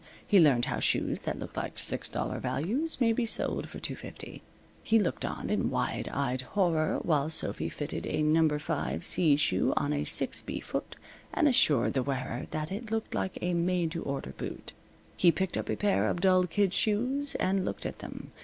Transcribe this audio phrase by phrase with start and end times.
[0.25, 3.93] He learned how shoes that look like six dollar values may be sold for two
[3.95, 4.41] fifty.
[4.81, 8.57] He looked on in wide eyed horror while Sophy fitted a No.
[8.57, 10.95] 5 C shoe on a 6 B foot
[11.31, 14.73] and assured the wearer that it looked like a made to order boot.
[15.15, 18.31] He picked up a pair of dull kid shoes and looked at them.